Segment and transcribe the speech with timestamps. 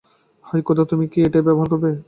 [0.45, 1.91] হায় খোদা, তুমি কি এটাই আবার ব্যবহার করবে?